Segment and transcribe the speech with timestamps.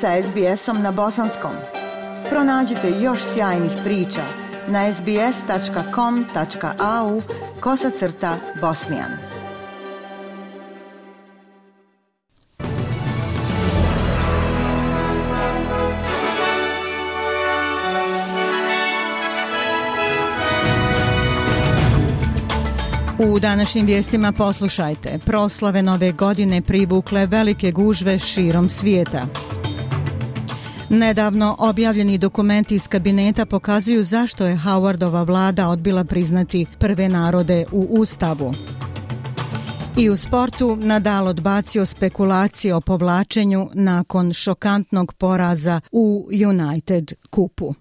[0.00, 1.52] sa SBS-om na bosanskom.
[2.30, 4.22] Pronađite još sjajnih priča
[4.68, 5.22] na sbs.com.au
[7.60, 9.10] kosacrta bosnijan.
[23.18, 25.18] U današnjim vijestima poslušajte.
[25.24, 29.26] Proslave nove godine privukle velike gužve širom svijeta.
[30.90, 37.86] Nedavno objavljeni dokumenti iz kabineta pokazuju zašto je Howardova vlada odbila priznati prve narode u
[37.90, 38.52] Ustavu.
[39.96, 47.74] I u sportu Nadal odbacio spekulacije o povlačenju nakon šokantnog poraza u United kupu.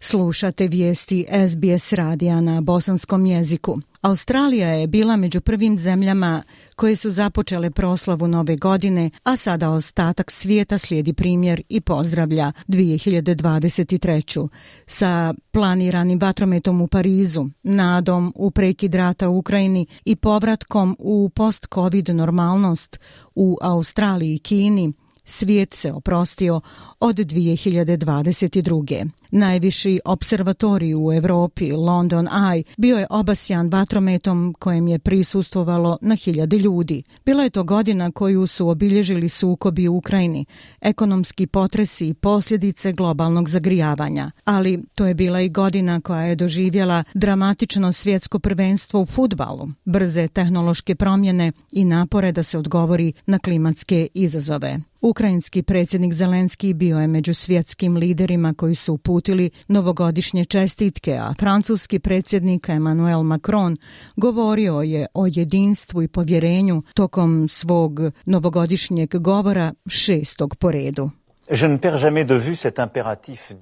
[0.00, 3.78] Slušate vijesti SBS radija na bosanskom jeziku.
[4.02, 6.42] Australija je bila među prvim zemljama
[6.76, 14.48] koje su započele proslavu nove godine, a sada ostatak svijeta slijedi primjer i pozdravlja 2023.
[14.86, 22.08] sa planiranim vatrometom u Parizu, nadom u prekid rata u Ukrajini i povratkom u post-covid
[22.08, 23.00] normalnost
[23.34, 24.92] u Australiji i Kini,
[25.24, 26.60] svijet se oprostio
[27.00, 29.21] od 2022.
[29.34, 36.58] Najviši observatorij u Evropi, London Eye, bio je obasjan vatrometom kojem je prisustvovalo na hiljade
[36.58, 37.02] ljudi.
[37.24, 40.44] Bila je to godina koju su obilježili sukobi u Ukrajini,
[40.80, 44.30] ekonomski potresi i posljedice globalnog zagrijavanja.
[44.44, 50.28] Ali to je bila i godina koja je doživjela dramatično svjetsko prvenstvo u futbalu, brze
[50.28, 54.78] tehnološke promjene i napore da se odgovori na klimatske izazove.
[55.00, 59.21] Ukrajinski predsjednik Zelenski bio je među svjetskim liderima koji su uputili
[59.68, 63.76] novogodišnje čestitke, a francuski predsjednik Emmanuel Macron
[64.16, 71.10] govorio je o jedinstvu i povjerenju tokom svog novogodišnjeg govora šestog po redu.
[71.50, 73.52] Je ne perds jamais de vue cet impératif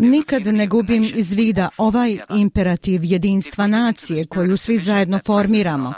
[0.00, 5.94] Nikad ne gubim iz vida ovaj imperativ jedinstva nacije koju svi zajedno formiramo.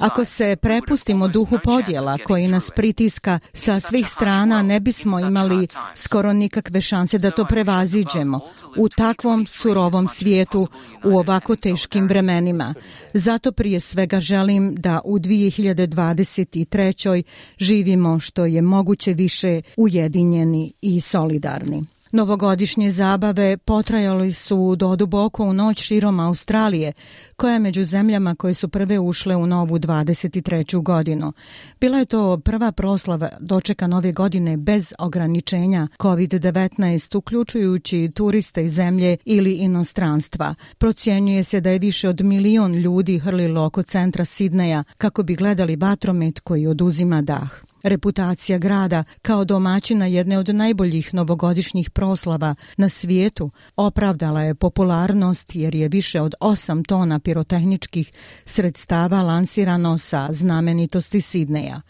[0.00, 6.32] Ako se prepustimo duhu podjela koji nas pritiska sa svih strana, ne bismo imali skoro
[6.32, 8.40] nikakve šanse da to prevaziđemo
[8.76, 10.66] u takvom surovom svijetu
[11.04, 12.74] u ovako teškim vremenima.
[13.14, 17.22] Zato prije svega želim da u 2023.
[17.58, 21.91] živimo što je moguće više ujedinjeni i solidarni.
[22.12, 26.92] Novogodišnje zabave potrajali su do duboko u noć širom Australije,
[27.36, 30.82] koja je među zemljama koje su prve ušle u novu 23.
[30.82, 31.32] godinu.
[31.80, 39.16] Bila je to prva proslava dočeka nove godine bez ograničenja COVID-19, uključujući turiste iz zemlje
[39.24, 40.54] ili inostranstva.
[40.78, 45.76] Procjenjuje se da je više od milion ljudi hrlilo oko centra Sidneja kako bi gledali
[45.76, 47.71] vatromet koji oduzima dah.
[47.82, 55.74] Reputacija grada kao domaćina jedne od najboljih novogodišnjih proslava na svijetu opravdala je popularnost jer
[55.74, 58.12] je više od 8 tona pirotehničkih
[58.44, 61.80] sredstava lansirano sa znamenitosti Sidneja.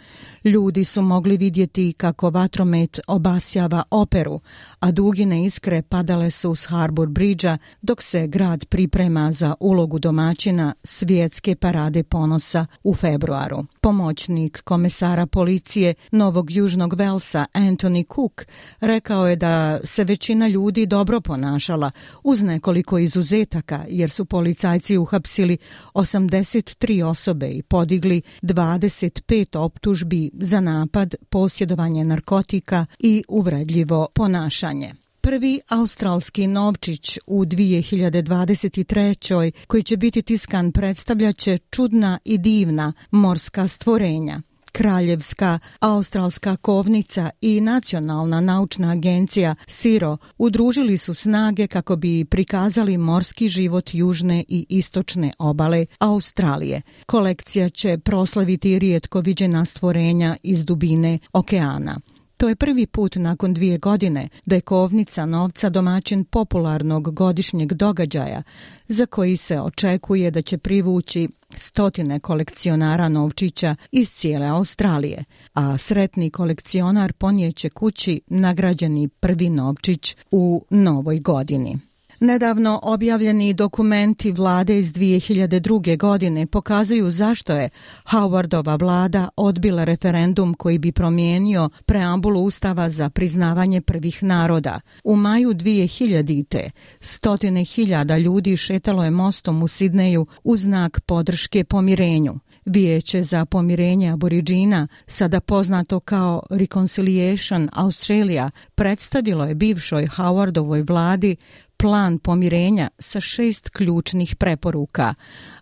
[0.44, 4.40] Ljudi su mogli vidjeti kako vatromet obasjava operu,
[4.80, 10.74] a dugine iskre padale su s Harbour Bridgea dok se grad priprema za ulogu domaćina
[10.84, 13.64] svjetske parade ponosa u februaru.
[13.80, 18.46] Pomoćnik komesara policije Novog Južnog Velsa Anthony Cook
[18.80, 21.90] rekao je da se većina ljudi dobro ponašala
[22.24, 25.58] uz nekoliko izuzetaka jer su policajci uhapsili
[25.94, 34.94] 83 osobe i podigli 25 optužbi za napad, posjedovanje narkotika i uvredljivo ponašanje.
[35.20, 39.52] Prvi australski novčić u 2023.
[39.66, 44.40] koji će biti tiskan predstavljaće čudna i divna morska stvorenja.
[44.72, 53.48] Kraljevska australska kovnica i nacionalna naučna agencija SIRO udružili su snage kako bi prikazali morski
[53.48, 56.82] život južne i istočne obale Australije.
[57.06, 62.00] Kolekcija će proslaviti rijetko viđena stvorenja iz dubine okeana.
[62.42, 68.42] To je prvi put nakon dvije godine da je kovnica novca domaćin popularnog godišnjeg događaja
[68.88, 75.24] za koji se očekuje da će privući stotine kolekcionara novčića iz cijele Australije,
[75.54, 81.91] a sretni kolekcionar ponijeće kući nagrađeni prvi novčić u novoj godini.
[82.24, 85.98] Nedavno objavljeni dokumenti vlade iz 2002.
[85.98, 87.70] godine pokazuju zašto je
[88.04, 94.80] Howardova vlada odbila referendum koji bi promijenio preambulu Ustava za priznavanje prvih naroda.
[95.04, 96.70] U maju 2000.
[97.00, 102.34] stotine hiljada ljudi šetalo je mostom u Sidneju u znak podrške pomirenju.
[102.64, 111.36] Vijeće za pomirenje aboriđina, sada poznato kao Reconciliation Australia, predstavilo je bivšoj Howardovoj vladi
[111.82, 115.14] plan pomirenja sa šest ključnih preporuka,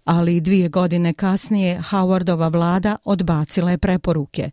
[0.05, 4.51] ali dvije godine kasnije Howardova vlada odbacila je preporuke.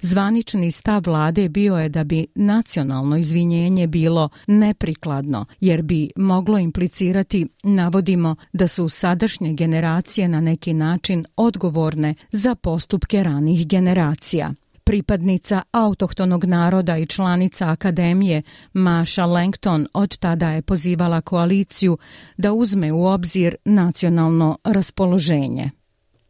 [0.00, 7.46] Zvanični stav vlade bio je da bi nacionalno izvinjenje bilo neprikladno, jer bi moglo implicirati,
[7.62, 14.52] navodimo, da su sadašnje generacije na neki način odgovorne za postupke ranih generacija
[14.88, 18.42] pripadnica autohtonog naroda i članica akademije
[18.72, 21.98] Maša Langton od tada je pozivala koaliciju
[22.36, 25.70] da uzme u obzir nacionalno raspoloženje.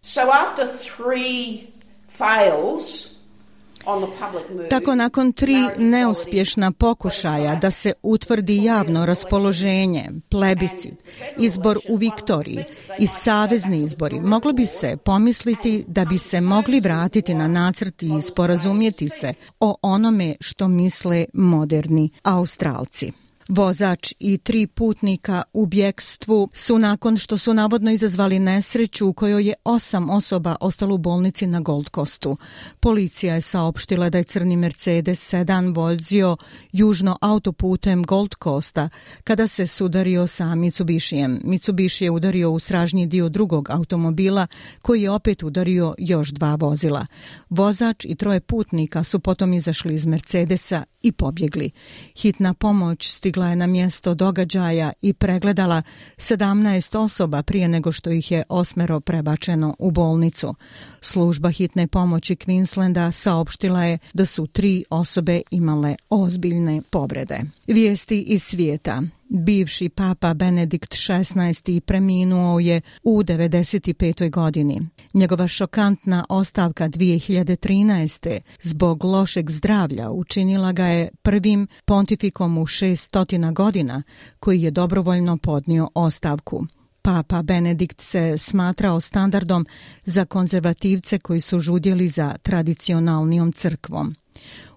[0.01, 1.59] So after three
[2.19, 3.18] fails,
[4.71, 10.95] Tako nakon tri neuspješna pokušaja da se utvrdi javno raspoloženje, plebiscit,
[11.39, 12.65] izbor u Viktoriji
[12.99, 18.23] i savezni izbori, moglo bi se pomisliti da bi se mogli vratiti na nacrt i
[18.23, 23.13] sporazumjeti se o onome što misle moderni Australci.
[23.49, 29.49] Vozač i tri putnika u bjekstvu su nakon što su navodno izazvali nesreću u kojoj
[29.49, 32.37] je osam osoba ostalo u bolnici na Gold Coastu.
[32.81, 36.37] Policija je saopštila da je crni Mercedes sedan vozio
[36.73, 38.89] južno autoputem Gold Coasta
[39.25, 41.41] kada se sudario sa Mitsubishijem.
[41.45, 44.47] Mitsubishi je udario u stražnji dio drugog automobila
[44.83, 47.07] koji je opet udario još dva vozila.
[47.51, 51.71] Vozač i troje putnika su potom izašli iz Mercedesa i pobjegli.
[52.17, 55.83] Hitna pomoć stigla je na mjesto događaja i pregledala
[56.17, 60.55] 17 osoba prije nego što ih je osmero prebačeno u bolnicu.
[61.01, 67.41] Služba hitne pomoći Queenslanda saopštila je da su tri osobe imale ozbiljne povrede.
[67.67, 69.03] Vijesti iz svijeta.
[69.31, 71.81] Bivši papa Benedikt XVI.
[71.81, 74.31] preminuo je u 95.
[74.31, 74.81] godini.
[75.15, 78.41] Njegova šokantna ostavka 2013.
[78.63, 84.03] zbog lošeg zdravlja učinila ga je prvim pontifikom u 600 godina
[84.41, 86.67] koji je dobrovoljno podnio ostavku.
[87.03, 89.67] Papa Benedikt se smatrao standardom
[90.05, 94.15] za konzervativce koji su žudjeli za tradicionalnijom crkvom.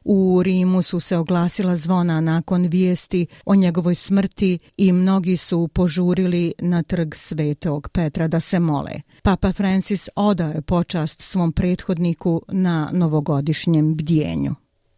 [0.03, 6.53] U Rimu su se oglasila zvona nakon vijesti o njegovoj smrti i mnogi su požurili
[6.59, 8.91] na trg Svetog Petra da se mole.
[9.23, 14.55] Papa Francis odao je počast svom prethodniku na novogodišnjem bdjenju.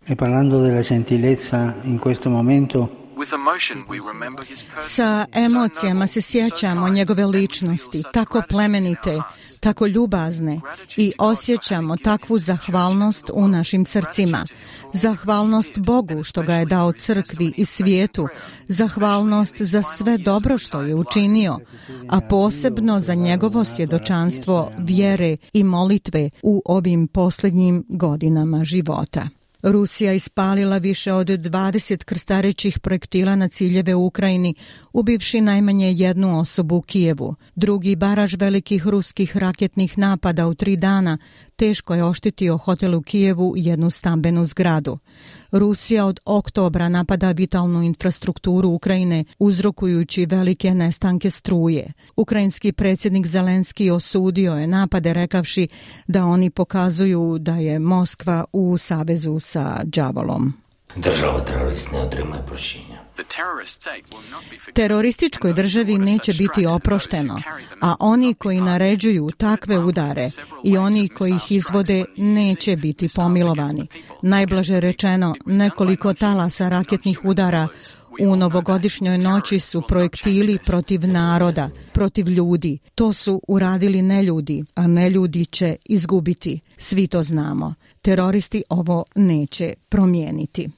[0.07, 3.02] E parlando della gentilezza in questo momento
[4.81, 9.21] Sa emocijama se sjećamo njegove ličnosti, tako plemenite,
[9.59, 10.61] tako ljubazne
[10.97, 14.45] i osjećamo takvu zahvalnost u našim srcima.
[14.93, 18.27] Zahvalnost Bogu što ga je dao crkvi i svijetu,
[18.67, 21.59] zahvalnost za sve dobro što je učinio,
[22.09, 29.29] a posebno za njegovo svjedočanstvo vjere i molitve u ovim posljednjim godinama života.
[29.63, 34.56] Rusija ispalila više od 20 krstarećih projektila na ciljeve u Ukrajini,
[34.94, 37.36] ubivši najmanje jednu osobu u Kijevu.
[37.56, 41.18] Drugi baraž velikih ruskih raketnih napada u tri dana
[41.63, 44.98] teško je oštitio hotel u Kijevu jednu stambenu zgradu.
[45.51, 51.94] Rusija od oktobra napada vitalnu infrastrukturu Ukrajine uzrokujući velike nestanke struje.
[52.15, 55.67] Ukrajinski predsjednik Zelenski osudio je napade rekavši
[56.08, 60.62] da oni pokazuju da je Moskva u savezu sa džavolom.
[60.95, 63.03] Država terorist ne otrimuje prošenja.
[64.73, 67.41] Terorističkoj državi neće biti oprošteno,
[67.81, 70.27] a oni koji naređuju takve udare
[70.63, 73.88] i oni koji ih izvode neće biti pomilovani.
[74.21, 77.67] Najblaže rečeno, nekoliko talasa raketnih udara
[78.19, 82.79] u novogodišnjoj noći su projektili protiv naroda, protiv ljudi.
[82.95, 86.59] To su uradili neljudi, a neljudi će izgubiti.
[86.77, 87.73] Svi to znamo.
[88.01, 90.69] Teroristi ovo neće promijeniti.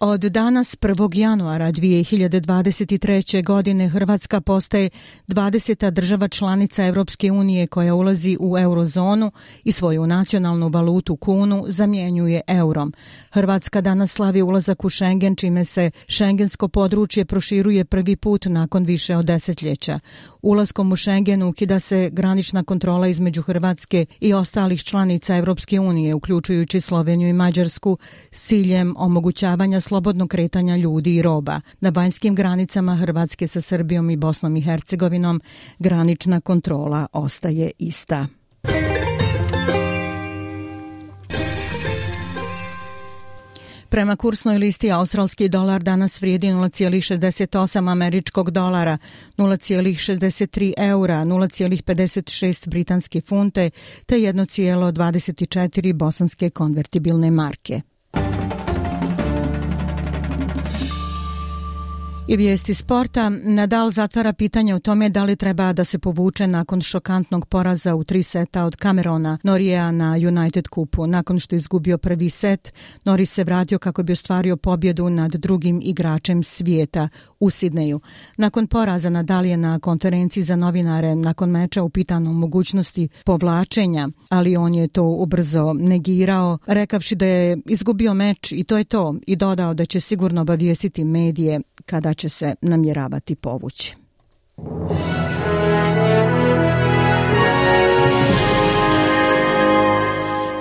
[0.00, 1.18] Od danas 1.
[1.18, 3.44] januara 2023.
[3.44, 4.90] godine Hrvatska postaje
[5.28, 5.90] 20.
[5.90, 9.32] država članica Evropske unije koja ulazi u eurozonu
[9.64, 12.92] i svoju nacionalnu valutu kunu zamjenjuje eurom.
[13.30, 19.16] Hrvatska danas slavi ulazak u Schengen čime se šengensko područje proširuje prvi put nakon više
[19.16, 20.00] od desetljeća.
[20.42, 26.80] Ulaskom u Schengen ukida se granična kontrola između Hrvatske i ostalih članica Evropske unije, uključujući
[26.80, 27.98] Sloveniju i Mađarsku,
[28.30, 31.60] s ciljem omogućavanja slobodnog kretanja ljudi i roba.
[31.80, 35.40] Na banjskim granicama Hrvatske sa Srbijom i Bosnom i Hercegovinom
[35.78, 38.26] granična kontrola ostaje ista.
[43.88, 48.98] Prema kursnoj listi australski dolar danas vrijedi 0,68 američkog dolara,
[49.36, 53.70] 0,63 eura, 0,56 britanske funte
[54.06, 57.80] te 1,24 bosanske konvertibilne marke.
[62.30, 66.80] I vijesti sporta, Nadal zatvara pitanje o tome da li treba da se povuče nakon
[66.80, 71.06] šokantnog poraza u tri seta od Camerona Norija na United Cupu.
[71.06, 75.80] Nakon što je izgubio prvi set, Nori se vratio kako bi ostvario pobjedu nad drugim
[75.82, 77.08] igračem svijeta
[77.40, 78.00] u Sidneju.
[78.36, 84.74] Nakon poraza Nadal je na konferenciji za novinare nakon meča upitano mogućnosti povlačenja, ali on
[84.74, 89.74] je to ubrzo negirao, rekavši da je izgubio meč i to je to i dodao
[89.74, 93.96] da će sigurno obavijestiti medije kada će se namjeravati povući.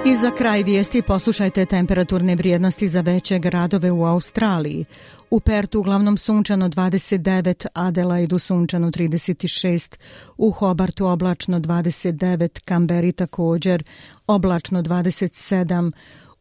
[0.06, 4.86] I za kraj vijesti poslušajte temperaturne vrijednosti za veće gradove u Australiji.
[5.30, 9.96] U Pertu uglavnom sunčano 29, Adelaidu sunčano 36,
[10.38, 13.84] u Hobartu oblačno 29, Kamberi također
[14.28, 15.92] oblačno 27,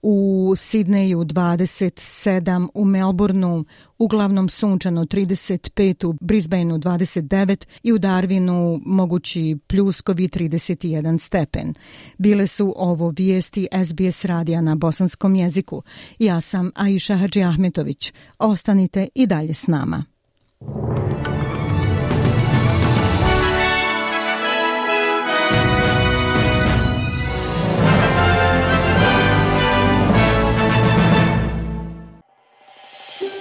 [0.03, 3.65] u Sidneju 27, u Melbourneu
[3.99, 11.75] uglavnom sunčano 35, u Brisbaneu 29 i u Darwinu mogući pljuskovi 31 stepen.
[12.19, 15.83] Bile su ovo vijesti SBS radija na bosanskom jeziku.
[16.19, 18.13] Ja sam Aisha Hadži Ahmetović.
[18.39, 20.16] Ostanite i dalje s nama.